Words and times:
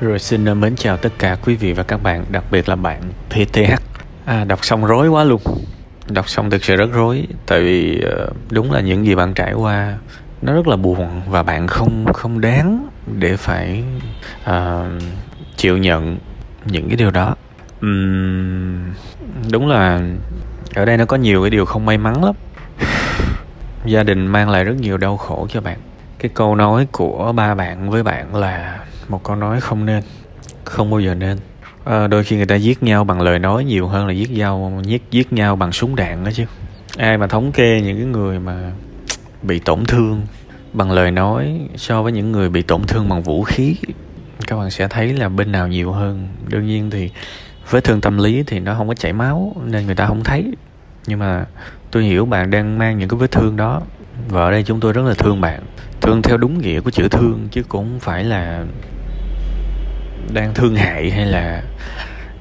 Rồi 0.00 0.18
xin 0.18 0.44
ờ, 0.44 0.54
mến 0.54 0.76
chào 0.76 0.96
tất 0.96 1.12
cả 1.18 1.36
quý 1.44 1.54
vị 1.54 1.72
và 1.72 1.82
các 1.82 2.02
bạn, 2.02 2.24
đặc 2.30 2.44
biệt 2.50 2.68
là 2.68 2.76
bạn 2.76 3.02
PTH. 3.30 3.74
À, 4.24 4.44
đọc 4.44 4.64
xong 4.64 4.84
rối 4.84 5.08
quá 5.08 5.24
luôn. 5.24 5.40
Đọc 6.08 6.28
xong 6.28 6.50
thực 6.50 6.64
sự 6.64 6.76
rất 6.76 6.92
rối, 6.92 7.26
tại 7.46 7.60
vì 7.60 8.00
ờ, 8.00 8.30
đúng 8.50 8.72
là 8.72 8.80
những 8.80 9.06
gì 9.06 9.14
bạn 9.14 9.34
trải 9.34 9.52
qua 9.52 9.98
nó 10.42 10.52
rất 10.52 10.68
là 10.68 10.76
buồn 10.76 11.22
và 11.28 11.42
bạn 11.42 11.66
không 11.66 12.12
không 12.14 12.40
đáng 12.40 12.88
để 13.18 13.36
phải 13.36 13.84
uh, 14.50 15.02
chịu 15.56 15.76
nhận 15.76 16.18
những 16.64 16.88
cái 16.88 16.96
điều 16.96 17.10
đó. 17.10 17.34
Uhm, 17.86 18.92
đúng 19.52 19.68
là 19.68 20.00
ở 20.74 20.84
đây 20.84 20.96
nó 20.96 21.04
có 21.04 21.16
nhiều 21.16 21.42
cái 21.42 21.50
điều 21.50 21.64
không 21.64 21.86
may 21.86 21.98
mắn 21.98 22.24
lắm. 22.24 22.34
Gia 23.84 24.02
đình 24.02 24.26
mang 24.26 24.50
lại 24.50 24.64
rất 24.64 24.76
nhiều 24.80 24.96
đau 24.96 25.16
khổ 25.16 25.46
cho 25.50 25.60
bạn. 25.60 25.78
Cái 26.18 26.30
câu 26.34 26.54
nói 26.54 26.86
của 26.92 27.32
ba 27.32 27.54
bạn 27.54 27.90
với 27.90 28.02
bạn 28.02 28.34
là 28.34 28.78
một 29.08 29.24
câu 29.24 29.36
nói 29.36 29.60
không 29.60 29.86
nên 29.86 30.02
không 30.64 30.90
bao 30.90 31.00
giờ 31.00 31.14
nên. 31.14 31.38
À, 31.84 32.06
đôi 32.06 32.24
khi 32.24 32.36
người 32.36 32.46
ta 32.46 32.54
giết 32.54 32.82
nhau 32.82 33.04
bằng 33.04 33.20
lời 33.20 33.38
nói 33.38 33.64
nhiều 33.64 33.88
hơn 33.88 34.06
là 34.06 34.12
giết 34.12 34.30
nhau 34.30 34.80
giết 34.84 35.02
giết 35.10 35.32
nhau 35.32 35.56
bằng 35.56 35.72
súng 35.72 35.96
đạn 35.96 36.24
đó 36.24 36.30
chứ. 36.34 36.44
Ai 36.96 37.18
mà 37.18 37.26
thống 37.26 37.52
kê 37.52 37.80
những 37.80 37.96
cái 37.96 38.06
người 38.06 38.38
mà 38.38 38.72
bị 39.42 39.58
tổn 39.58 39.84
thương 39.84 40.22
bằng 40.72 40.90
lời 40.90 41.10
nói 41.10 41.60
so 41.76 42.02
với 42.02 42.12
những 42.12 42.32
người 42.32 42.50
bị 42.50 42.62
tổn 42.62 42.82
thương 42.82 43.08
bằng 43.08 43.22
vũ 43.22 43.42
khí 43.42 43.76
các 44.46 44.56
bạn 44.56 44.70
sẽ 44.70 44.88
thấy 44.88 45.12
là 45.12 45.28
bên 45.28 45.52
nào 45.52 45.68
nhiều 45.68 45.92
hơn. 45.92 46.28
Đương 46.48 46.66
nhiên 46.66 46.90
thì 46.90 47.10
vết 47.70 47.84
thương 47.84 48.00
tâm 48.00 48.18
lý 48.18 48.42
thì 48.46 48.60
nó 48.60 48.74
không 48.74 48.88
có 48.88 48.94
chảy 48.94 49.12
máu 49.12 49.56
nên 49.64 49.86
người 49.86 49.94
ta 49.94 50.06
không 50.06 50.24
thấy. 50.24 50.52
Nhưng 51.06 51.18
mà 51.18 51.44
tôi 51.90 52.04
hiểu 52.04 52.26
bạn 52.26 52.50
đang 52.50 52.78
mang 52.78 52.98
những 52.98 53.08
cái 53.08 53.18
vết 53.18 53.30
thương 53.30 53.56
đó. 53.56 53.82
Và 54.28 54.44
ở 54.44 54.50
đây 54.50 54.62
chúng 54.62 54.80
tôi 54.80 54.92
rất 54.92 55.02
là 55.02 55.14
thương 55.14 55.40
bạn. 55.40 55.62
Thương 56.00 56.22
theo 56.22 56.36
đúng 56.36 56.58
nghĩa 56.58 56.80
của 56.80 56.90
chữ 56.90 57.08
thương 57.08 57.48
chứ 57.50 57.62
cũng 57.62 57.84
không 57.84 58.00
phải 58.00 58.24
là 58.24 58.64
đang 60.32 60.54
thương 60.54 60.76
hại 60.76 61.10
hay 61.10 61.26
là 61.26 61.62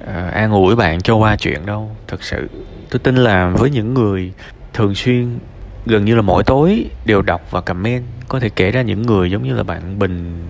uh, 0.04 0.34
an 0.34 0.52
ủi 0.52 0.76
bạn 0.76 1.02
cho 1.02 1.16
qua 1.16 1.36
chuyện 1.36 1.66
đâu? 1.66 1.96
Thật 2.08 2.24
sự 2.24 2.50
tôi 2.90 3.00
tin 3.00 3.16
là 3.16 3.50
với 3.50 3.70
những 3.70 3.94
người 3.94 4.32
thường 4.74 4.96
xuyên 4.96 5.40
gần 5.86 6.06
như 6.06 6.16
là 6.16 6.22
mỗi 6.22 6.44
tối 6.44 6.86
đều 7.06 7.22
đọc 7.22 7.42
và 7.52 7.62
comment 7.62 8.04
có 8.28 8.40
thể 8.40 8.50
kể 8.50 8.72
ra 8.72 8.82
những 8.82 9.02
người 9.02 9.32
giống 9.32 9.44
như 9.44 9.54
là 9.54 9.64
bạn 9.64 10.00
bình 10.00 10.44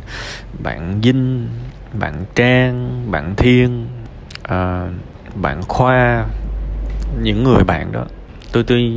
bạn 0.63 1.01
vinh 1.01 1.47
bạn 1.93 2.25
trang 2.35 3.05
bạn 3.11 3.35
thiên 3.35 3.87
uh, 4.43 4.91
bạn 5.35 5.61
khoa 5.67 6.25
những 7.21 7.43
người 7.43 7.63
bạn 7.63 7.91
đó. 7.91 8.05
Tôi 8.51 8.63
tôi 8.63 8.93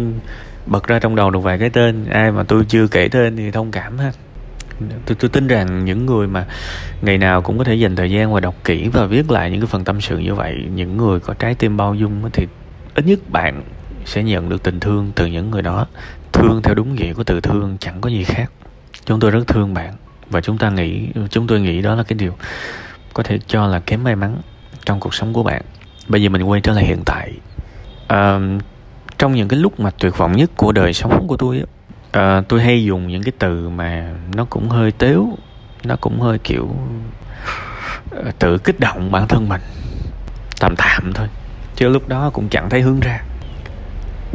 bật 0.66 0.86
ra 0.86 0.98
trong 0.98 1.16
đầu 1.16 1.31
được 1.31 1.41
vài 1.41 1.59
cái 1.59 1.70
tên 1.70 2.05
ai 2.11 2.33
mà 2.33 2.42
tôi 2.42 2.64
chưa 2.69 2.86
kể 2.86 3.09
tên 3.09 3.36
thì 3.36 3.50
thông 3.50 3.70
cảm 3.70 3.98
ha 3.98 4.12
tôi 5.07 5.17
tôi 5.21 5.31
tin 5.31 5.47
rằng 5.47 5.84
những 5.84 6.07
người 6.07 6.27
mà 6.27 6.47
ngày 7.03 7.19
nào 7.19 7.43
cũng 7.43 7.59
có 7.59 7.65
thể 7.65 7.75
dành 7.75 7.97
thời 7.97 8.11
gian 8.11 8.33
và 8.33 8.41
đọc 8.41 8.55
kỹ 8.65 8.89
và 8.89 9.07
viết 9.07 9.31
lại 9.31 9.51
những 9.51 9.61
cái 9.61 9.67
phần 9.67 9.84
tâm 9.84 10.01
sự 10.01 10.19
như 10.19 10.34
vậy 10.34 10.65
những 10.75 10.97
người 10.97 11.21
có 11.21 11.34
trái 11.34 11.55
tim 11.55 11.77
bao 11.77 11.95
dung 11.95 12.31
thì 12.33 12.47
ít 12.95 13.06
nhất 13.06 13.31
bạn 13.31 13.62
sẽ 14.05 14.23
nhận 14.23 14.49
được 14.49 14.62
tình 14.62 14.81
thương 14.81 15.12
từ 15.15 15.27
những 15.27 15.51
người 15.51 15.62
đó. 15.62 15.87
Thương 16.33 16.62
theo 16.62 16.75
đúng 16.75 16.95
nghĩa 16.95 17.12
của 17.12 17.25
từ 17.25 17.41
thương 17.41 17.77
chẳng 17.81 18.01
có 18.01 18.11
gì 18.11 18.25
khác. 18.25 18.51
Chúng 19.05 19.21
tôi 19.21 19.31
rất 19.31 19.47
thương 19.47 19.75
bạn 19.75 19.95
và 20.31 20.41
chúng 20.41 20.59
ta 20.59 20.71
nghĩ 20.71 21.09
chúng 21.31 21.47
tôi 21.47 21.61
nghĩ 21.61 21.83
đó 21.83 21.95
là 21.95 22.03
cái 22.03 22.19
điều 22.19 22.33
có 23.15 23.23
thể 23.23 23.39
cho 23.47 23.67
là 23.67 23.81
kém 23.81 24.05
may 24.05 24.17
mắn 24.17 24.37
trong 24.84 25.01
cuộc 25.01 25.15
sống 25.15 25.33
của 25.33 25.43
bạn. 25.43 25.62
Bây 26.09 26.23
giờ 26.23 26.29
mình 26.29 26.43
quay 26.43 26.61
trở 26.61 26.73
lại 26.73 26.84
hiện 26.84 27.03
tại. 27.06 27.33
À, 28.09 28.41
trong 29.19 29.34
những 29.34 29.49
cái 29.49 29.61
lúc 29.61 29.81
mà 29.81 29.91
tuyệt 29.91 30.19
vọng 30.19 30.37
nhất 30.37 30.51
của 30.56 30.73
đời 30.73 30.93
sống 30.93 31.27
của 31.29 31.37
tôi 31.37 31.62
à, 32.11 32.42
tôi 32.48 32.62
hay 32.62 32.84
dùng 32.84 33.09
những 33.09 33.23
cái 33.23 33.33
từ 33.39 33.69
mà 33.69 34.14
nó 34.34 34.45
cũng 34.45 34.69
hơi 34.69 34.92
tếu 34.92 35.28
nó 35.84 35.97
cũng 36.01 36.20
hơi 36.20 36.39
kiểu 36.39 36.77
ờ, 38.11 38.31
tự 38.39 38.59
kích 38.59 38.81
động 38.81 39.12
bản 39.12 39.28
thân 39.28 39.48
mình 39.48 39.61
tạm 40.61 40.75
tạm 40.77 41.12
thôi 41.15 41.28
chứ 41.78 41.89
lúc 41.89 42.09
đó 42.09 42.31
cũng 42.33 42.48
chẳng 42.48 42.70
thấy 42.70 42.81
hướng 42.81 43.00
ra. 43.00 43.20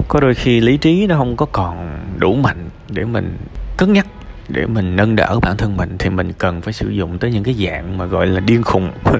Có 0.08 0.20
đôi 0.20 0.34
khi 0.34 0.62
lý 0.62 0.78
trí 0.78 1.08
nó 1.08 1.18
không 1.18 1.36
có 1.36 1.46
còn 1.46 2.00
đủ 2.18 2.34
mạnh 2.34 2.70
để 2.90 3.06
mình 3.06 3.38
cân 3.78 3.94
nhắc 3.94 4.08
để 4.50 4.66
mình 4.66 4.96
nâng 4.96 5.16
đỡ 5.16 5.40
bản 5.42 5.58
thân 5.58 5.78
mình 5.78 5.96
thì 6.00 6.10
mình 6.10 6.34
cần 6.34 6.62
phải 6.62 6.74
sử 6.74 6.90
dụng 6.90 7.20
tới 7.20 7.32
những 7.32 7.44
cái 7.44 7.54
dạng 7.54 7.98
mà 7.98 8.06
gọi 8.06 8.28
là 8.28 8.40
điên 8.40 8.64
khùng. 8.64 8.92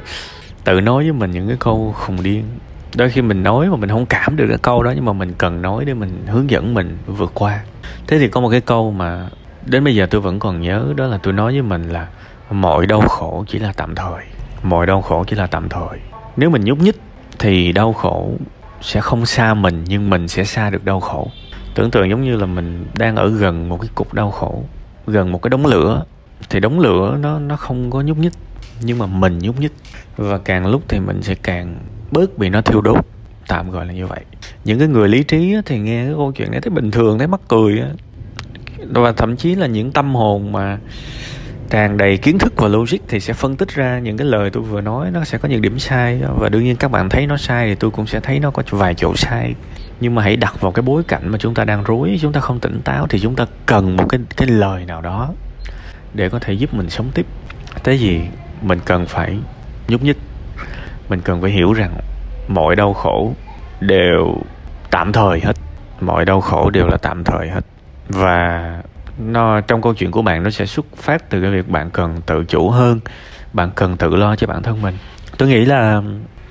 Tự 0.64 0.82
nói 0.82 1.04
với 1.04 1.14
mình 1.14 1.32
những 1.32 1.48
cái 1.48 1.58
câu 1.60 1.96
khùng 1.98 2.24
điên 2.24 2.44
đôi 2.96 3.10
khi 3.10 3.22
mình 3.22 3.44
nói 3.44 3.70
mà 3.70 3.76
mình 3.76 3.90
không 3.90 4.06
cảm 4.06 4.36
được 4.36 4.46
cái 4.50 4.58
câu 4.58 4.84
đó, 4.84 4.92
nhưng 4.96 5.06
mà 5.06 5.14
mình 5.14 5.34
cần 5.38 5.62
nói 5.62 5.86
để 5.86 5.94
mình 5.94 6.24
hướng 6.28 6.50
dẫn 6.50 6.74
mình 6.74 6.98
vượt 7.08 7.32
qua. 7.34 7.64
Thế 8.08 8.20
thì 8.20 8.28
có 8.28 8.42
một 8.42 8.50
cái 8.50 8.62
câu 8.62 8.92
mà 8.92 9.30
đến 9.66 9.84
bây 9.84 9.96
giờ 9.96 10.08
tôi 10.10 10.22
vẫn 10.22 10.40
còn 10.40 10.62
nhớ, 10.62 10.94
đó 10.96 11.08
là 11.08 11.18
tôi 11.18 11.34
nói 11.34 11.52
với 11.52 11.62
mình 11.62 11.90
là 11.90 12.08
mọi 12.52 12.86
đau 12.86 13.02
khổ 13.02 13.46
chỉ 13.48 13.60
là 13.60 13.74
tạm 13.78 13.96
thời. 13.96 14.24
Mọi 14.64 14.86
đau 14.86 15.02
khổ 15.02 15.24
chỉ 15.28 15.36
là 15.36 15.48
tạm 15.48 15.70
thời. 15.70 16.00
Nếu 16.38 16.50
mình 16.50 16.64
nhúc 16.64 16.80
nhích 16.80 17.00
thì 17.40 17.72
đau 17.72 17.94
khổ 17.94 18.32
sẽ 18.82 19.02
không 19.02 19.26
xa 19.26 19.54
mình, 19.54 19.84
nhưng 19.88 20.10
mình 20.10 20.28
sẽ 20.28 20.44
xa 20.44 20.70
được 20.70 20.86
đau 20.86 21.00
khổ. 21.00 21.28
Tưởng 21.76 21.92
tượng 21.92 22.10
giống 22.10 22.24
như 22.24 22.36
là 22.36 22.46
mình 22.46 22.86
đang 22.98 23.16
ở 23.16 23.30
gần 23.30 23.70
một 23.70 23.82
cái 23.82 23.90
cục 23.96 24.14
đau 24.14 24.32
khổ, 24.32 24.64
gần 25.08 25.32
một 25.32 25.42
cái 25.42 25.50
đống 25.50 25.66
lửa, 25.66 26.04
thì 26.50 26.60
đống 26.60 26.80
lửa 26.80 27.18
nó 27.22 27.40
nó 27.40 27.56
không 27.56 27.92
có 27.92 28.02
nhúc 28.02 28.18
nhích, 28.18 28.34
nhưng 28.82 28.98
mà 28.98 29.06
mình 29.06 29.40
nhúc 29.40 29.60
nhích. 29.60 29.74
Và 30.18 30.38
càng 30.38 30.68
lúc 30.68 30.82
thì 30.88 31.00
mình 31.00 31.22
sẽ 31.22 31.36
càng 31.36 31.76
bớt 32.14 32.38
bị 32.38 32.50
nó 32.50 32.62
thiêu 32.62 32.82
đốt. 32.82 33.06
Tạm 33.48 33.72
gọi 33.72 33.86
là 33.86 33.94
như 33.94 34.08
vậy. 34.08 34.22
Những 34.66 34.80
cái 34.80 34.88
người 34.88 35.10
lý 35.10 35.24
trí 35.24 35.56
thì 35.66 35.80
nghe 35.80 36.06
cái 36.06 36.14
câu 36.14 36.32
chuyện 36.32 36.52
này 36.52 36.62
thấy 36.62 36.70
bình 36.70 36.92
thường, 36.92 37.18
thấy 37.18 37.28
mắc 37.28 37.42
cười 37.48 37.82
và 38.90 39.12
thậm 39.12 39.36
chí 39.36 39.56
là 39.56 39.68
những 39.68 39.92
tâm 39.92 40.16
hồn 40.16 40.52
mà 40.52 40.78
tràn 41.70 41.98
đầy 41.98 42.18
kiến 42.18 42.38
thức 42.38 42.54
và 42.56 42.68
logic 42.68 42.98
thì 43.08 43.20
sẽ 43.20 43.34
phân 43.34 43.56
tích 43.56 43.70
ra 43.70 44.00
những 44.00 44.18
cái 44.18 44.28
lời 44.28 44.50
tôi 44.50 44.64
vừa 44.64 44.82
nói, 44.82 45.12
nó 45.12 45.24
sẽ 45.24 45.38
có 45.38 45.50
những 45.50 45.62
điểm 45.62 45.80
sai. 45.80 46.22
Và 46.38 46.50
đương 46.50 46.64
nhiên 46.64 46.76
các 46.76 46.92
bạn 46.92 47.10
thấy 47.10 47.28
nó 47.28 47.38
sai 47.38 47.68
thì 47.68 47.76
tôi 47.76 47.92
cũng 47.92 48.08
sẽ 48.08 48.20
thấy 48.20 48.40
nó 48.40 48.52
có 48.52 48.64
vài 48.70 48.94
chỗ 48.96 49.16
sai. 49.16 49.56
Nhưng 50.00 50.16
mà 50.16 50.24
hãy 50.24 50.36
đặt 50.36 50.62
vào 50.62 50.72
cái 50.72 50.84
bối 50.84 51.04
cảnh 51.04 51.28
mà 51.28 51.38
chúng 51.38 51.54
ta 51.54 51.66
đang 51.66 51.84
rối, 51.84 52.18
chúng 52.22 52.34
ta 52.34 52.40
không 52.40 52.60
tỉnh 52.60 52.82
táo 52.82 53.08
thì 53.08 53.20
chúng 53.20 53.36
ta 53.36 53.46
cần 53.66 53.96
một 53.96 54.06
cái 54.10 54.20
cái 54.38 54.48
lời 54.48 54.86
nào 54.86 55.02
đó 55.02 55.34
để 56.14 56.30
có 56.30 56.40
thể 56.40 56.54
giúp 56.54 56.74
mình 56.74 56.90
sống 56.90 57.12
tiếp. 57.14 57.26
Thế 57.84 57.94
gì 57.94 58.22
mình 58.62 58.80
cần 58.86 59.06
phải 59.06 59.38
nhúc 59.88 60.04
nhích 60.04 60.18
mình 61.10 61.22
cần 61.22 61.42
phải 61.42 61.52
hiểu 61.52 61.74
rằng 61.74 61.92
mọi 62.48 62.76
đau 62.76 62.94
khổ 62.94 63.34
đều 63.80 64.36
tạm 64.92 65.12
thời 65.12 65.40
hết. 65.40 65.54
Mọi 66.02 66.26
đau 66.26 66.42
khổ 66.42 66.70
đều 66.70 66.88
là 66.88 66.98
tạm 66.98 67.24
thời 67.24 67.50
hết. 67.50 67.62
Và 68.10 68.82
nó, 69.20 69.62
trong 69.62 69.82
câu 69.82 69.94
chuyện 69.94 70.12
của 70.12 70.22
bạn, 70.22 70.44
nó 70.44 70.50
sẽ 70.50 70.66
xuất 70.66 70.86
phát 70.98 71.30
từ 71.30 71.42
cái 71.42 71.52
việc 71.52 71.70
bạn 71.70 71.90
cần 71.90 72.22
tự 72.26 72.46
chủ 72.46 72.70
hơn, 72.70 73.00
bạn 73.54 73.72
cần 73.76 73.98
tự 73.98 74.16
lo 74.16 74.36
cho 74.36 74.48
bản 74.48 74.64
thân 74.64 74.82
mình. 74.82 74.98
Tôi 75.38 75.50
nghĩ 75.50 75.66
là 75.66 76.02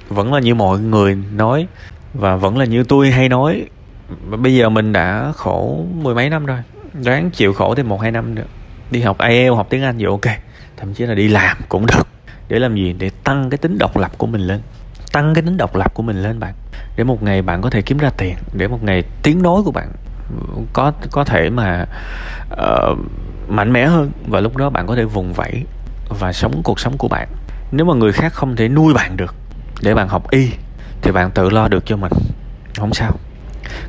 vẫn 0.08 0.34
là 0.34 0.40
như 0.40 0.54
mọi 0.54 0.78
người 0.78 1.18
nói 1.32 1.66
và 2.14 2.36
vẫn 2.36 2.58
là 2.58 2.64
như 2.64 2.84
tôi 2.84 3.10
hay 3.10 3.28
nói. 3.28 3.66
Bây 4.26 4.54
giờ 4.54 4.68
mình 4.68 4.92
đã 4.92 5.32
khổ 5.36 5.84
mười 5.94 6.14
mấy 6.14 6.30
năm 6.30 6.46
rồi. 6.46 6.58
Đoán 7.04 7.30
chịu 7.30 7.52
khổ 7.52 7.74
thêm 7.74 7.88
một 7.88 8.00
hai 8.00 8.10
năm 8.10 8.34
nữa. 8.34 8.44
Đi 8.90 9.00
học 9.00 9.18
IELTS 9.18 9.56
học 9.56 9.66
tiếng 9.70 9.82
Anh 9.82 9.98
vậy 9.98 10.06
ok. 10.06 10.36
Thậm 10.76 10.94
chí 10.94 11.06
là 11.06 11.14
đi 11.14 11.28
làm 11.28 11.56
cũng 11.68 11.86
được 11.86 12.11
để 12.52 12.58
làm 12.58 12.74
gì? 12.74 12.92
Để 12.98 13.10
tăng 13.24 13.50
cái 13.50 13.58
tính 13.58 13.78
độc 13.78 13.96
lập 13.96 14.12
của 14.18 14.26
mình 14.26 14.40
lên. 14.40 14.60
Tăng 15.12 15.34
cái 15.34 15.42
tính 15.42 15.56
độc 15.56 15.76
lập 15.76 15.94
của 15.94 16.02
mình 16.02 16.22
lên 16.22 16.40
bạn. 16.40 16.54
Để 16.96 17.04
một 17.04 17.22
ngày 17.22 17.42
bạn 17.42 17.62
có 17.62 17.70
thể 17.70 17.82
kiếm 17.82 17.98
ra 17.98 18.10
tiền. 18.16 18.34
Để 18.52 18.68
một 18.68 18.84
ngày 18.84 19.02
tiếng 19.22 19.42
nói 19.42 19.62
của 19.64 19.70
bạn 19.70 19.92
có 20.72 20.92
có 21.10 21.24
thể 21.24 21.50
mà 21.50 21.86
uh, 22.52 22.98
mạnh 23.48 23.72
mẽ 23.72 23.86
hơn. 23.86 24.10
Và 24.26 24.40
lúc 24.40 24.56
đó 24.56 24.70
bạn 24.70 24.86
có 24.86 24.96
thể 24.96 25.04
vùng 25.04 25.32
vẫy 25.32 25.64
và 26.08 26.32
sống 26.32 26.62
cuộc 26.64 26.80
sống 26.80 26.98
của 26.98 27.08
bạn. 27.08 27.28
Nếu 27.70 27.86
mà 27.86 27.94
người 27.94 28.12
khác 28.12 28.32
không 28.32 28.56
thể 28.56 28.68
nuôi 28.68 28.94
bạn 28.94 29.16
được 29.16 29.34
để 29.82 29.94
bạn 29.94 30.08
học 30.08 30.30
y 30.30 30.50
thì 31.02 31.12
bạn 31.12 31.30
tự 31.30 31.50
lo 31.50 31.68
được 31.68 31.86
cho 31.86 31.96
mình. 31.96 32.12
Không 32.78 32.94
sao. 32.94 33.12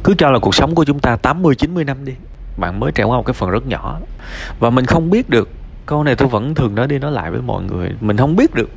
Cứ 0.04 0.16
cho 0.18 0.32
là 0.32 0.40
cuộc 0.40 0.56
sống 0.56 0.76
của 0.76 0.86
chúng 0.86 1.00
ta 1.00 1.16
80 1.16 1.56
90 1.56 1.84
năm 1.84 2.06
đi. 2.06 2.14
Bạn 2.58 2.80
mới 2.80 2.92
trải 2.92 3.06
qua 3.06 3.18
một 3.18 3.24
cái 3.26 3.34
phần 3.34 3.50
rất 3.50 3.66
nhỏ. 3.66 4.00
Và 4.60 4.70
mình 4.70 4.86
không 4.86 5.10
biết 5.10 5.30
được 5.30 5.50
câu 5.86 6.04
này 6.04 6.16
tôi 6.16 6.28
vẫn 6.28 6.56
thường 6.56 6.76
nói 6.76 6.88
đi 6.88 7.00
nói 7.00 7.12
lại 7.12 7.32
với 7.32 7.42
mọi 7.42 7.64
người. 7.64 7.92
Mình 8.02 8.18
không 8.18 8.36
biết 8.36 8.56
được 8.56 8.70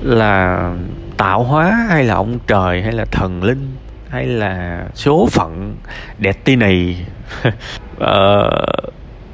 là 0.00 0.70
tạo 1.16 1.42
hóa 1.42 1.86
hay 1.88 2.04
là 2.04 2.14
ông 2.14 2.38
trời 2.46 2.82
hay 2.82 2.92
là 2.92 3.04
thần 3.04 3.42
linh 3.42 3.76
hay 4.08 4.26
là 4.26 4.86
số 4.94 5.28
phận 5.30 5.76
đẹp 6.18 6.44
ti 6.44 6.56
này 6.56 7.06
uh, 7.48 7.54
ờ, 7.98 8.50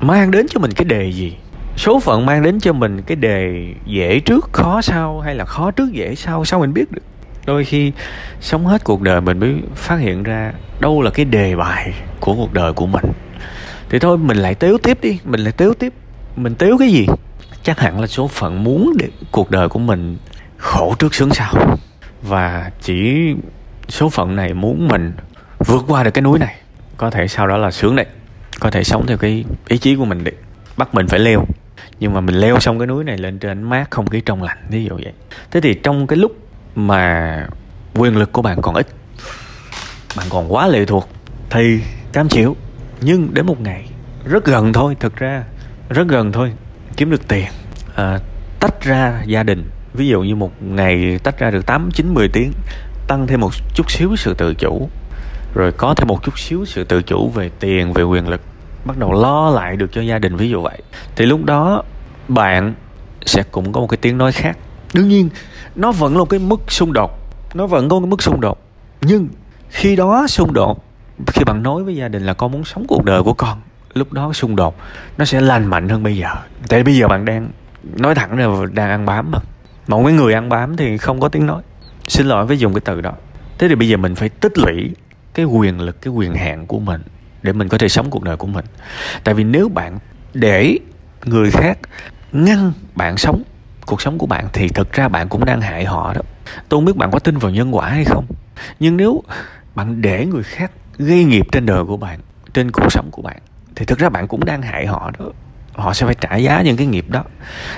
mang 0.01 0.31
đến 0.31 0.47
cho 0.49 0.61
mình 0.61 0.73
cái 0.73 0.85
đề 0.85 1.13
gì? 1.13 1.37
Số 1.77 2.01
phận 2.01 2.27
mang 2.27 2.43
đến 2.43 2.61
cho 2.61 2.73
mình 2.73 3.03
cái 3.03 3.17
đề 3.17 3.75
dễ 3.87 4.21
trước 4.21 4.53
khó 4.53 4.81
sau 4.83 5.21
hay 5.21 5.35
là 5.35 5.45
khó 5.45 5.71
trước 5.71 5.93
dễ 5.93 6.15
sau? 6.15 6.45
Sao 6.45 6.61
mình 6.61 6.75
biết 6.75 6.93
được? 6.93 7.03
Đôi 7.47 7.65
khi 7.65 7.93
sống 8.41 8.67
hết 8.67 8.85
cuộc 8.85 9.03
đời 9.03 9.21
mình 9.21 9.39
mới 9.39 9.55
phát 9.75 9.97
hiện 9.97 10.23
ra 10.23 10.53
đâu 10.81 11.03
là 11.03 11.11
cái 11.11 11.25
đề 11.25 11.57
bài 11.57 11.93
của 12.21 12.35
cuộc 12.35 12.53
đời 12.53 12.73
của 12.73 12.87
mình. 12.87 13.05
Thì 13.89 13.99
thôi 13.99 14.19
mình 14.19 14.37
lại 14.37 14.55
tếu 14.55 14.79
tiếp 14.79 14.99
đi 15.03 15.19
mình 15.25 15.41
lại 15.41 15.53
tếu 15.57 15.75
tiếp 15.75 15.93
mình 16.43 16.55
tiếu 16.55 16.77
cái 16.79 16.91
gì? 16.91 17.07
Chắc 17.63 17.79
hẳn 17.79 18.01
là 18.01 18.07
số 18.07 18.29
phận 18.29 18.65
muốn 18.65 18.93
để 18.99 19.09
cuộc 19.31 19.51
đời 19.51 19.69
của 19.69 19.79
mình 19.79 20.19
khổ 20.57 20.95
trước 20.99 21.15
sướng 21.15 21.31
sau. 21.31 21.79
Và 22.23 22.71
chỉ 22.83 23.35
số 23.89 24.09
phận 24.09 24.37
này 24.37 24.55
muốn 24.55 24.89
mình 24.89 25.13
vượt 25.59 25.85
qua 25.89 26.05
được 26.05 26.11
cái 26.11 26.23
núi 26.23 26.39
này. 26.39 26.55
Có 26.97 27.11
thể 27.11 27.29
sau 27.29 27.47
đó 27.47 27.57
là 27.57 27.71
sướng 27.71 27.97
đấy. 27.97 28.07
Có 28.61 28.71
thể 28.71 28.85
sống 28.85 29.07
theo 29.07 29.17
cái 29.17 29.45
ý 29.69 29.79
chí 29.79 29.97
của 29.97 30.05
mình 30.05 30.25
để 30.25 30.33
bắt 30.77 30.95
mình 30.95 31.07
phải 31.07 31.21
leo. 31.21 31.45
Nhưng 32.01 32.15
mà 32.15 32.21
mình 32.21 32.35
leo 32.35 32.61
xong 32.61 32.79
cái 32.79 32.87
núi 32.87 33.05
này 33.05 33.19
lên 33.19 33.39
trên 33.39 33.63
mát 33.63 33.91
không 33.91 34.07
khí 34.07 34.21
trong 34.21 34.43
lành 34.43 34.59
ví 34.71 34.85
dụ 34.85 34.95
vậy. 34.95 35.13
Thế 35.51 35.61
thì 35.61 35.75
trong 35.75 36.07
cái 36.07 36.17
lúc 36.17 36.37
mà 36.75 37.47
quyền 37.95 38.17
lực 38.17 38.33
của 38.33 38.43
bạn 38.43 38.63
còn 38.63 38.75
ít, 38.75 38.87
bạn 40.17 40.27
còn 40.31 40.53
quá 40.53 40.67
lệ 40.67 40.85
thuộc, 40.85 41.09
thì 41.51 41.81
cam 42.13 42.29
chịu. 42.29 42.57
Nhưng 43.01 43.35
đến 43.35 43.47
một 43.47 43.61
ngày, 43.61 43.89
rất 44.25 44.45
gần 44.45 44.73
thôi, 44.73 44.97
thực 45.01 45.17
ra 45.17 45.45
rất 45.91 46.09
gần 46.09 46.33
thôi 46.33 46.53
kiếm 46.97 47.11
được 47.11 47.29
tiền. 47.29 47.47
À, 47.95 48.19
tách 48.61 48.83
ra 48.83 49.23
gia 49.27 49.43
đình. 49.43 49.71
Ví 49.95 50.09
dụ 50.09 50.23
như 50.23 50.37
một 50.37 50.63
ngày 50.63 51.19
tách 51.23 51.39
ra 51.39 51.51
được 51.51 51.67
8, 51.67 51.91
9, 51.91 52.15
10 52.15 52.29
tiếng 52.29 52.53
tăng 53.09 53.27
thêm 53.27 53.41
một 53.41 53.51
chút 53.75 53.91
xíu 53.91 54.17
sự 54.17 54.35
tự 54.35 54.55
chủ. 54.55 54.89
Rồi 55.55 55.73
có 55.73 55.95
thêm 55.95 56.09
một 56.09 56.23
chút 56.23 56.39
xíu 56.39 56.65
sự 56.65 56.85
tự 56.85 57.03
chủ 57.03 57.29
về 57.29 57.51
tiền 57.61 57.93
về 57.93 58.03
quyền 58.03 58.29
lực. 58.29 58.41
Bắt 58.85 58.99
đầu 58.99 59.13
lo 59.13 59.51
lại 59.51 59.77
được 59.77 59.93
cho 59.93 60.01
gia 60.01 60.19
đình 60.19 60.37
ví 60.37 60.51
dụ 60.51 60.63
vậy. 60.63 60.83
Thì 61.17 61.27
lúc 61.27 61.45
đó 61.45 61.83
bạn 62.29 62.75
sẽ 63.27 63.43
cũng 63.51 63.73
có 63.73 63.81
một 63.81 63.87
cái 63.87 63.99
tiếng 64.01 64.19
nói 64.19 64.33
khác. 64.33 64.59
Đương 64.95 65.09
nhiên 65.09 65.29
nó 65.75 65.93
vẫn 65.93 66.19
là 66.19 66.25
cái 66.31 66.41
mức 66.41 66.73
xung 66.73 66.93
đột. 66.93 67.11
Nó 67.55 67.67
vẫn 67.67 67.89
có 67.89 68.01
cái 68.01 68.07
mức 68.07 68.23
xung 68.23 68.41
đột. 68.41 68.59
Nhưng 69.01 69.29
khi 69.71 69.97
đó 69.97 70.27
xung 70.27 70.53
đột 70.53 70.85
khi 71.27 71.45
bạn 71.45 71.63
nói 71.63 71.85
với 71.85 71.97
gia 71.97 72.09
đình 72.09 72.27
là 72.27 72.35
con 72.35 72.53
muốn 72.53 72.65
sống 72.65 72.85
cuộc 72.89 73.05
đời 73.05 73.23
của 73.23 73.33
con 73.33 73.59
lúc 73.95 74.13
đó 74.13 74.33
xung 74.33 74.57
đột, 74.57 74.77
nó 75.19 75.25
sẽ 75.25 75.41
lành 75.41 75.67
mạnh 75.67 75.89
hơn 75.89 76.03
bây 76.03 76.17
giờ. 76.17 76.29
Tại 76.69 76.83
bây 76.83 76.97
giờ 76.97 77.09
bạn 77.09 77.25
đang, 77.25 77.49
nói 77.83 78.15
thẳng 78.15 78.39
là 78.39 78.67
đang 78.73 78.91
ăn 78.91 79.07
bám 79.07 79.31
mà. 79.31 79.39
Một 79.89 80.03
cái 80.05 80.13
người 80.13 80.35
ăn 80.35 80.49
bám 80.49 80.77
thì 80.77 80.99
không 80.99 81.21
có 81.21 81.29
tiếng 81.29 81.47
nói. 81.47 81.63
Xin 82.07 82.27
lỗi 82.27 82.47
với 82.47 82.59
dùng 82.59 82.75
cái 82.75 82.81
từ 82.81 83.01
đó. 83.01 83.13
Thế 83.59 83.69
thì 83.69 83.75
bây 83.75 83.89
giờ 83.89 83.97
mình 83.97 84.15
phải 84.15 84.29
tích 84.29 84.59
lũy 84.59 84.91
cái 85.35 85.47
quyền 85.47 85.81
lực, 85.81 86.03
cái 86.03 86.13
quyền 86.13 86.35
hạn 86.35 86.67
của 86.67 86.79
mình 86.79 87.03
để 87.43 87.53
mình 87.53 87.69
có 87.69 87.79
thể 87.79 87.89
sống 87.89 88.11
cuộc 88.11 88.23
đời 88.23 88.37
của 88.37 88.47
mình. 88.47 88.65
Tại 89.25 89.35
vì 89.35 89.45
nếu 89.45 89.69
bạn 89.69 89.99
để 90.35 90.79
người 91.25 91.51
khác 91.51 91.79
ngăn 92.33 92.73
bạn 92.95 93.17
sống, 93.17 93.43
cuộc 93.87 94.03
sống 94.03 94.19
của 94.19 94.27
bạn 94.27 94.49
thì 94.53 94.69
thực 94.69 94.93
ra 94.93 95.09
bạn 95.09 95.29
cũng 95.29 95.45
đang 95.45 95.61
hại 95.61 95.85
họ 95.85 96.15
đó. 96.15 96.21
Tôi 96.69 96.79
không 96.79 96.85
biết 96.85 96.97
bạn 96.97 97.11
có 97.11 97.19
tin 97.19 97.39
vào 97.39 97.51
nhân 97.51 97.75
quả 97.75 97.89
hay 97.89 98.05
không. 98.05 98.27
Nhưng 98.81 98.97
nếu 98.97 99.23
bạn 99.75 100.03
để 100.03 100.27
người 100.27 100.43
khác 100.43 100.71
gây 100.99 101.25
nghiệp 101.25 101.47
trên 101.53 101.67
đời 101.67 101.85
của 101.85 101.97
bạn, 101.97 102.21
trên 102.53 102.71
cuộc 102.71 102.93
sống 102.93 103.09
của 103.13 103.23
bạn 103.23 103.39
thì 103.77 103.85
thực 103.85 103.99
ra 103.99 104.09
bạn 104.09 104.29
cũng 104.29 104.45
đang 104.45 104.63
hại 104.63 104.87
họ 104.87 105.11
đó. 105.19 105.27
Họ 105.75 105.95
sẽ 105.95 106.07
phải 106.07 106.15
trả 106.15 106.37
giá 106.37 106.63
những 106.63 106.77
cái 106.77 106.87
nghiệp 106.87 107.05
đó. 107.09 107.25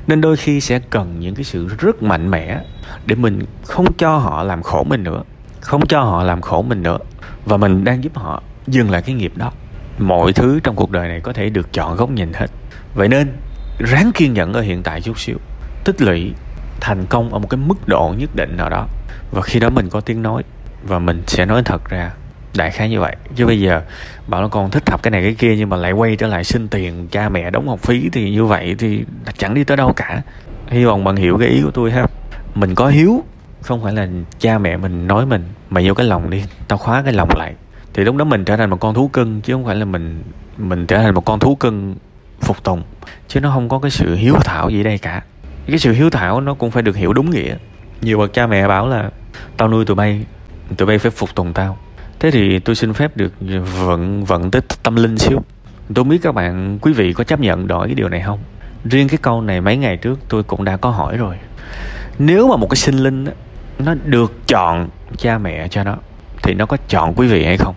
Nên 0.06 0.20
đôi 0.20 0.36
khi 0.36 0.60
sẽ 0.60 0.78
cần 0.78 1.20
những 1.20 1.34
cái 1.34 1.44
sự 1.44 1.68
rất 1.78 2.02
mạnh 2.02 2.30
mẽ 2.30 2.60
để 3.06 3.14
mình 3.14 3.44
không 3.64 3.92
cho 3.92 4.16
họ 4.16 4.42
làm 4.42 4.62
khổ 4.62 4.84
mình 4.84 5.02
nữa, 5.02 5.22
không 5.60 5.86
cho 5.86 6.02
họ 6.02 6.22
làm 6.22 6.40
khổ 6.40 6.62
mình 6.62 6.82
nữa. 6.82 6.98
Và 7.44 7.56
mình 7.56 7.84
đang 7.84 8.04
giúp 8.04 8.16
họ 8.16 8.42
dừng 8.66 8.90
lại 8.90 9.02
cái 9.02 9.14
nghiệp 9.14 9.32
đó. 9.36 9.52
Mọi 9.98 10.32
thứ 10.32 10.60
trong 10.62 10.76
cuộc 10.76 10.90
đời 10.90 11.08
này 11.08 11.20
có 11.20 11.32
thể 11.32 11.50
được 11.50 11.72
chọn 11.72 11.96
góc 11.96 12.10
nhìn 12.10 12.32
hết. 12.32 12.46
Vậy 12.94 13.08
nên, 13.08 13.32
ráng 13.78 14.10
kiên 14.14 14.32
nhẫn 14.32 14.52
ở 14.52 14.60
hiện 14.60 14.82
tại 14.82 15.00
chút 15.00 15.18
xíu. 15.18 15.36
Tích 15.84 16.02
lũy, 16.02 16.32
thành 16.80 17.06
công 17.06 17.32
ở 17.32 17.38
một 17.38 17.50
cái 17.50 17.58
mức 17.58 17.88
độ 17.88 18.14
nhất 18.18 18.30
định 18.34 18.56
nào 18.56 18.70
đó. 18.70 18.86
Và 19.30 19.42
khi 19.42 19.60
đó 19.60 19.70
mình 19.70 19.88
có 19.90 20.00
tiếng 20.00 20.22
nói, 20.22 20.42
và 20.82 20.98
mình 20.98 21.22
sẽ 21.26 21.46
nói 21.46 21.62
thật 21.64 21.90
ra 21.90 22.10
đại 22.56 22.70
khái 22.70 22.88
như 22.88 23.00
vậy. 23.00 23.16
Chứ 23.36 23.46
bây 23.46 23.60
giờ 23.60 23.82
bảo 24.26 24.42
là 24.42 24.48
con 24.48 24.70
thích 24.70 24.90
học 24.90 25.02
cái 25.02 25.10
này 25.10 25.22
cái 25.22 25.34
kia 25.34 25.56
nhưng 25.56 25.68
mà 25.68 25.76
lại 25.76 25.92
quay 25.92 26.16
trở 26.16 26.26
lại 26.26 26.44
xin 26.44 26.68
tiền 26.68 27.08
cha 27.10 27.28
mẹ 27.28 27.50
đóng 27.50 27.68
học 27.68 27.80
phí 27.80 28.08
thì 28.12 28.30
như 28.30 28.44
vậy 28.44 28.74
thì 28.78 29.04
chẳng 29.38 29.54
đi 29.54 29.64
tới 29.64 29.76
đâu 29.76 29.92
cả. 29.92 30.22
Hy 30.68 30.84
vọng 30.84 31.04
bạn 31.04 31.16
hiểu 31.16 31.38
cái 31.38 31.48
ý 31.48 31.62
của 31.62 31.70
tôi 31.70 31.90
ha. 31.90 32.06
Mình 32.54 32.74
có 32.74 32.88
hiếu, 32.88 33.24
không 33.60 33.82
phải 33.82 33.92
là 33.92 34.08
cha 34.38 34.58
mẹ 34.58 34.76
mình 34.76 35.06
nói 35.06 35.26
mình 35.26 35.44
mày 35.70 35.88
vô 35.88 35.94
cái 35.94 36.06
lòng 36.06 36.30
đi, 36.30 36.42
tao 36.68 36.78
khóa 36.78 37.02
cái 37.02 37.12
lòng 37.12 37.28
lại. 37.36 37.54
Thì 37.94 38.04
lúc 38.04 38.16
đó 38.16 38.24
mình 38.24 38.44
trở 38.44 38.56
thành 38.56 38.70
một 38.70 38.80
con 38.80 38.94
thú 38.94 39.08
cưng, 39.08 39.40
chứ 39.40 39.52
không 39.52 39.64
phải 39.64 39.76
là 39.76 39.84
mình 39.84 40.22
mình 40.58 40.86
trở 40.86 40.98
thành 40.98 41.14
một 41.14 41.24
con 41.24 41.38
thú 41.38 41.54
cưng 41.54 41.96
phục 42.40 42.64
tùng. 42.64 42.82
Chứ 43.28 43.40
nó 43.40 43.50
không 43.50 43.68
có 43.68 43.78
cái 43.78 43.90
sự 43.90 44.14
hiếu 44.14 44.34
thảo 44.44 44.70
gì 44.70 44.82
đây 44.82 44.98
cả. 44.98 45.22
Cái 45.66 45.78
sự 45.78 45.92
hiếu 45.92 46.10
thảo 46.10 46.40
nó 46.40 46.54
cũng 46.54 46.70
phải 46.70 46.82
được 46.82 46.96
hiểu 46.96 47.12
đúng 47.12 47.30
nghĩa. 47.30 47.56
Nhiều 48.00 48.18
bậc 48.18 48.32
cha 48.32 48.46
mẹ 48.46 48.68
bảo 48.68 48.88
là, 48.88 49.10
tao 49.56 49.68
nuôi 49.68 49.84
tụi 49.84 49.94
bay 49.94 50.24
tụi 50.76 50.86
bay 50.86 50.98
phải 50.98 51.10
phục 51.10 51.34
tùng 51.34 51.52
tao 51.52 51.78
thế 52.22 52.30
thì 52.30 52.58
tôi 52.58 52.76
xin 52.76 52.92
phép 52.92 53.16
được 53.16 53.32
vận 53.76 54.24
vận 54.24 54.50
tới 54.50 54.62
tâm 54.82 54.96
linh 54.96 55.18
xíu. 55.18 55.42
Tôi 55.94 56.04
biết 56.04 56.18
các 56.22 56.34
bạn 56.34 56.78
quý 56.82 56.92
vị 56.92 57.12
có 57.12 57.24
chấp 57.24 57.40
nhận 57.40 57.66
đổi 57.66 57.86
cái 57.86 57.94
điều 57.94 58.08
này 58.08 58.22
không? 58.26 58.38
Riêng 58.84 59.08
cái 59.08 59.18
câu 59.22 59.40
này 59.40 59.60
mấy 59.60 59.76
ngày 59.76 59.96
trước 59.96 60.18
tôi 60.28 60.42
cũng 60.42 60.64
đã 60.64 60.76
có 60.76 60.90
hỏi 60.90 61.16
rồi. 61.16 61.36
Nếu 62.18 62.48
mà 62.48 62.56
một 62.56 62.66
cái 62.70 62.76
sinh 62.76 62.96
linh 62.96 63.24
đó, 63.24 63.32
nó 63.78 63.94
được 64.04 64.32
chọn 64.46 64.88
cha 65.16 65.38
mẹ 65.38 65.68
cho 65.68 65.84
nó 65.84 65.96
thì 66.42 66.54
nó 66.54 66.66
có 66.66 66.76
chọn 66.88 67.12
quý 67.16 67.28
vị 67.28 67.44
hay 67.44 67.56
không? 67.56 67.74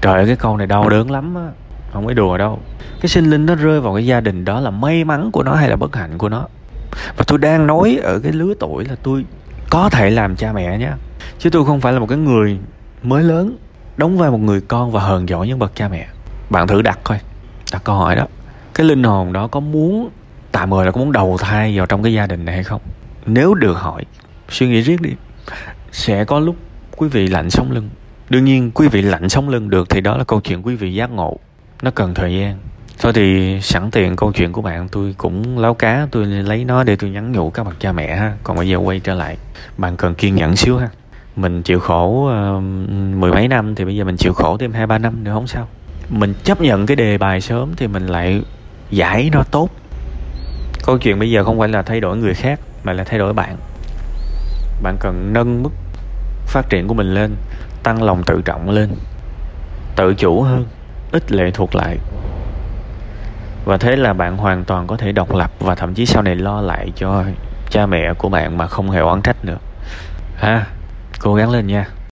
Trời 0.00 0.14
ơi 0.14 0.26
cái 0.26 0.36
câu 0.36 0.56
này 0.56 0.66
đau 0.66 0.88
đớn 0.88 1.10
lắm 1.10 1.34
á. 1.34 1.48
Không 1.92 2.06
phải 2.06 2.14
đùa 2.14 2.38
đâu. 2.38 2.60
Cái 3.00 3.08
sinh 3.08 3.30
linh 3.30 3.46
nó 3.46 3.54
rơi 3.54 3.80
vào 3.80 3.94
cái 3.94 4.06
gia 4.06 4.20
đình 4.20 4.44
đó 4.44 4.60
là 4.60 4.70
may 4.70 5.04
mắn 5.04 5.30
của 5.30 5.42
nó 5.42 5.54
hay 5.54 5.68
là 5.68 5.76
bất 5.76 5.96
hạnh 5.96 6.18
của 6.18 6.28
nó? 6.28 6.46
Và 7.16 7.24
tôi 7.26 7.38
đang 7.38 7.66
nói 7.66 7.98
ở 8.02 8.18
cái 8.18 8.32
lứa 8.32 8.54
tuổi 8.60 8.84
là 8.84 8.96
tôi 9.02 9.24
có 9.70 9.90
thể 9.90 10.10
làm 10.10 10.36
cha 10.36 10.52
mẹ 10.52 10.78
nhé 10.78 10.90
chứ 11.38 11.50
tôi 11.50 11.64
không 11.64 11.80
phải 11.80 11.92
là 11.92 11.98
một 11.98 12.06
cái 12.06 12.18
người 12.18 12.58
mới 13.02 13.22
lớn 13.22 13.56
đóng 13.96 14.18
vai 14.18 14.30
một 14.30 14.38
người 14.38 14.60
con 14.60 14.92
và 14.92 15.00
hờn 15.00 15.28
giỏi 15.28 15.48
những 15.48 15.58
bậc 15.58 15.76
cha 15.76 15.88
mẹ. 15.88 16.08
Bạn 16.50 16.68
thử 16.68 16.82
đặt 16.82 16.98
coi, 17.04 17.20
đặt 17.72 17.84
câu 17.84 17.96
hỏi 17.96 18.16
đó. 18.16 18.26
Cái 18.74 18.86
linh 18.86 19.02
hồn 19.02 19.32
đó 19.32 19.46
có 19.46 19.60
muốn 19.60 20.10
tạm 20.52 20.70
thời 20.70 20.84
là 20.86 20.90
có 20.90 21.00
muốn 21.00 21.12
đầu 21.12 21.36
thai 21.40 21.76
vào 21.76 21.86
trong 21.86 22.02
cái 22.02 22.12
gia 22.12 22.26
đình 22.26 22.44
này 22.44 22.54
hay 22.54 22.64
không? 22.64 22.80
Nếu 23.26 23.54
được 23.54 23.74
hỏi, 23.74 24.04
suy 24.48 24.68
nghĩ 24.68 24.80
riết 24.80 25.00
đi. 25.00 25.10
Sẽ 25.92 26.24
có 26.24 26.38
lúc 26.38 26.56
quý 26.96 27.08
vị 27.08 27.26
lạnh 27.26 27.50
sống 27.50 27.72
lưng. 27.72 27.90
Đương 28.28 28.44
nhiên, 28.44 28.70
quý 28.74 28.88
vị 28.88 29.02
lạnh 29.02 29.28
sống 29.28 29.48
lưng 29.48 29.70
được 29.70 29.88
thì 29.88 30.00
đó 30.00 30.16
là 30.16 30.24
câu 30.24 30.40
chuyện 30.40 30.66
quý 30.66 30.76
vị 30.76 30.94
giác 30.94 31.10
ngộ. 31.10 31.36
Nó 31.82 31.90
cần 31.90 32.14
thời 32.14 32.34
gian. 32.34 32.58
Thôi 32.98 33.12
thì 33.12 33.58
sẵn 33.62 33.90
tiện 33.90 34.16
câu 34.16 34.32
chuyện 34.32 34.52
của 34.52 34.62
bạn, 34.62 34.88
tôi 34.88 35.14
cũng 35.18 35.58
láo 35.58 35.74
cá, 35.74 36.06
tôi 36.10 36.26
lấy 36.26 36.64
nó 36.64 36.84
để 36.84 36.96
tôi 36.96 37.10
nhắn 37.10 37.32
nhủ 37.32 37.50
các 37.50 37.64
bậc 37.64 37.80
cha 37.80 37.92
mẹ 37.92 38.16
ha. 38.16 38.32
Còn 38.44 38.56
bây 38.56 38.68
giờ 38.68 38.76
quay 38.76 39.00
trở 39.00 39.14
lại. 39.14 39.36
Bạn 39.76 39.96
cần 39.96 40.14
kiên 40.14 40.34
nhẫn 40.34 40.56
xíu 40.56 40.78
ha 40.78 40.88
mình 41.36 41.62
chịu 41.62 41.80
khổ 41.80 42.06
uh, 42.06 42.62
mười 43.16 43.30
mấy 43.30 43.48
năm 43.48 43.74
thì 43.74 43.84
bây 43.84 43.96
giờ 43.96 44.04
mình 44.04 44.16
chịu 44.16 44.32
khổ 44.32 44.56
thêm 44.56 44.72
hai 44.72 44.86
ba 44.86 44.98
năm 44.98 45.24
nữa 45.24 45.32
không 45.34 45.46
sao. 45.46 45.68
Mình 46.08 46.34
chấp 46.44 46.60
nhận 46.60 46.86
cái 46.86 46.96
đề 46.96 47.18
bài 47.18 47.40
sớm 47.40 47.72
thì 47.76 47.86
mình 47.86 48.06
lại 48.06 48.42
giải 48.90 49.30
nó 49.32 49.42
tốt. 49.50 49.68
Câu 50.86 50.98
chuyện 50.98 51.18
bây 51.18 51.30
giờ 51.30 51.44
không 51.44 51.58
phải 51.58 51.68
là 51.68 51.82
thay 51.82 52.00
đổi 52.00 52.16
người 52.16 52.34
khác 52.34 52.60
mà 52.84 52.92
là 52.92 53.04
thay 53.04 53.18
đổi 53.18 53.32
bạn. 53.32 53.56
Bạn 54.82 54.96
cần 55.00 55.32
nâng 55.32 55.62
mức 55.62 55.70
phát 56.46 56.68
triển 56.68 56.88
của 56.88 56.94
mình 56.94 57.14
lên 57.14 57.34
tăng 57.82 58.02
lòng 58.02 58.22
tự 58.22 58.42
trọng 58.42 58.70
lên 58.70 58.90
tự 59.96 60.14
chủ 60.14 60.42
hơn 60.42 60.66
ít 61.12 61.32
lệ 61.32 61.50
thuộc 61.50 61.74
lại. 61.74 61.98
Và 63.64 63.76
thế 63.76 63.96
là 63.96 64.12
bạn 64.12 64.36
hoàn 64.36 64.64
toàn 64.64 64.86
có 64.86 64.96
thể 64.96 65.12
độc 65.12 65.34
lập 65.34 65.50
và 65.60 65.74
thậm 65.74 65.94
chí 65.94 66.06
sau 66.06 66.22
này 66.22 66.34
lo 66.34 66.60
lại 66.60 66.92
cho 66.96 67.24
cha 67.70 67.86
mẹ 67.86 68.14
của 68.14 68.28
bạn 68.28 68.58
mà 68.58 68.66
không 68.66 68.90
hề 68.90 69.00
oán 69.00 69.22
trách 69.22 69.44
nữa. 69.44 69.58
Ha 70.36 70.66
cố 71.20 71.34
gắng 71.34 71.50
lên 71.50 71.66
nha. 71.66 71.99